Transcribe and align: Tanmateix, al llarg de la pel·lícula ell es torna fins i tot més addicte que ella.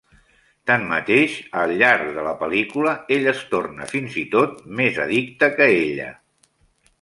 Tanmateix, 0.69 1.35
al 1.63 1.73
llarg 1.81 2.09
de 2.15 2.23
la 2.27 2.31
pel·lícula 2.39 2.95
ell 3.17 3.29
es 3.33 3.43
torna 3.53 3.89
fins 3.93 4.17
i 4.23 4.25
tot 4.33 4.57
més 4.81 4.99
addicte 5.05 5.51
que 5.61 5.69
ella. 5.85 6.11